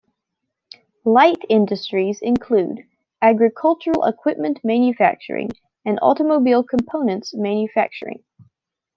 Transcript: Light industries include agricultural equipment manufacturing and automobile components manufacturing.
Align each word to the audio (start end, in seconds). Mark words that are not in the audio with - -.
Light 1.05 1.37
industries 1.47 2.23
include 2.23 2.87
agricultural 3.21 4.05
equipment 4.05 4.59
manufacturing 4.63 5.51
and 5.85 5.99
automobile 6.01 6.63
components 6.63 7.35
manufacturing. 7.35 8.23